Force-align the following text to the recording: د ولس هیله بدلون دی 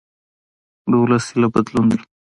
د 0.89 0.91
ولس 1.01 1.25
هیله 1.31 1.47
بدلون 1.53 1.85
دی 1.91 1.97